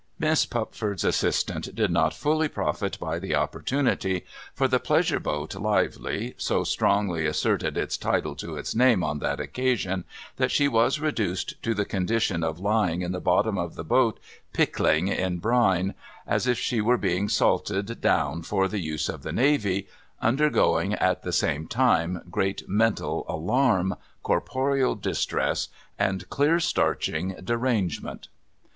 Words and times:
Miss 0.17 0.47
Pupford's 0.47 1.03
assistant 1.03 1.75
did 1.75 1.91
not 1.91 2.11
fully 2.15 2.47
profit 2.47 2.97
by 2.99 3.19
the 3.19 3.35
opportunity; 3.35 4.25
for 4.55 4.67
the 4.67 4.79
pleasure 4.79 5.19
boat. 5.19 5.53
Lively, 5.53 6.33
so 6.39 6.63
strongly 6.63 7.27
asserted 7.27 7.77
its 7.77 7.97
title 7.97 8.33
to 8.37 8.57
its 8.57 8.73
name 8.73 9.03
on 9.03 9.19
that 9.19 9.39
occasion, 9.39 10.03
that 10.37 10.49
she 10.49 10.67
was 10.67 10.99
reduced 10.99 11.61
to 11.61 11.75
the 11.75 11.85
condition 11.85 12.43
of 12.43 12.59
lying 12.59 13.03
in 13.03 13.11
the 13.11 13.19
bottom 13.19 13.59
of 13.59 13.75
the 13.75 13.83
boat 13.83 14.19
pickling 14.53 15.07
in 15.07 15.37
brine 15.37 15.93
266 16.25 16.27
TOM 16.27 16.27
TIDDLER'S 16.27 16.29
GROUND 16.31 16.33
■— 16.35 16.35
as 16.35 16.47
if 16.47 16.57
she 16.57 16.81
were 16.81 16.97
being 16.97 17.29
salted 17.29 18.01
down 18.01 18.41
for 18.41 18.67
the 18.67 18.79
use 18.79 19.07
of 19.07 19.21
the 19.21 19.31
Navy— 19.31 19.87
under 20.29 20.49
going 20.49 20.95
at 20.95 21.21
the 21.21 21.31
same 21.31 21.67
time 21.67 22.23
great 22.31 22.67
mental 22.67 23.23
alarm, 23.29 23.93
corporeal 24.23 24.95
distress, 24.95 25.67
and 25.99 26.27
clear 26.31 26.59
starching 26.59 27.35
derangement. 27.43 28.29